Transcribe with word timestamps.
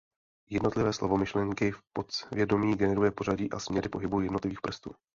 Jednotlivé 0.49 0.93
slovo 0.93 1.17
myšlenky 1.17 1.71
v 1.71 1.81
podvědomí 1.93 2.75
generuje 2.75 3.11
pořadí 3.11 3.51
a 3.51 3.59
směry 3.59 3.89
pohybů 3.89 4.21
jednotlivých 4.21 4.61
prstů. 4.61 4.93